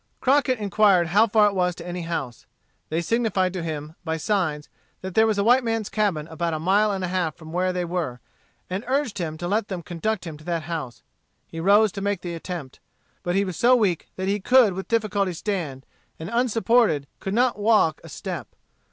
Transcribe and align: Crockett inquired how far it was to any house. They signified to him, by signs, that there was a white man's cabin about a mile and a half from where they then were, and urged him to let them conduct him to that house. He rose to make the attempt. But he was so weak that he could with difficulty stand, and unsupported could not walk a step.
Crockett 0.19 0.57
inquired 0.57 1.09
how 1.09 1.27
far 1.27 1.45
it 1.47 1.53
was 1.53 1.75
to 1.75 1.85
any 1.87 2.01
house. 2.01 2.47
They 2.89 3.01
signified 3.01 3.53
to 3.53 3.61
him, 3.61 3.93
by 4.03 4.17
signs, 4.17 4.67
that 5.01 5.13
there 5.13 5.27
was 5.27 5.37
a 5.37 5.43
white 5.43 5.63
man's 5.63 5.89
cabin 5.89 6.27
about 6.29 6.55
a 6.55 6.59
mile 6.59 6.91
and 6.91 7.03
a 7.03 7.07
half 7.07 7.35
from 7.35 7.51
where 7.53 7.71
they 7.71 7.81
then 7.83 7.89
were, 7.89 8.19
and 8.67 8.83
urged 8.87 9.19
him 9.19 9.37
to 9.37 9.47
let 9.47 9.67
them 9.67 9.83
conduct 9.83 10.25
him 10.25 10.37
to 10.39 10.43
that 10.43 10.63
house. 10.63 11.03
He 11.45 11.59
rose 11.59 11.91
to 11.91 12.01
make 12.01 12.21
the 12.21 12.33
attempt. 12.33 12.79
But 13.21 13.35
he 13.35 13.45
was 13.45 13.57
so 13.57 13.75
weak 13.75 14.07
that 14.15 14.27
he 14.27 14.39
could 14.39 14.73
with 14.73 14.87
difficulty 14.87 15.33
stand, 15.33 15.85
and 16.17 16.31
unsupported 16.33 17.05
could 17.19 17.35
not 17.35 17.59
walk 17.59 18.01
a 18.03 18.09
step. 18.09 18.47